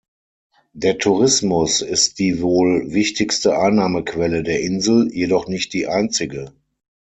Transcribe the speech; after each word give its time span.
Der 0.73 0.97
Tourismus 0.97 1.83
ist 1.83 2.17
die 2.17 2.41
wohl 2.41 2.91
wichtigste 2.91 3.59
Einnahmequelle 3.59 4.41
der 4.41 4.59
Insel, 4.61 5.07
jedoch 5.13 5.47
nicht 5.47 5.73
die 5.73 5.85
einzige. 5.85 6.51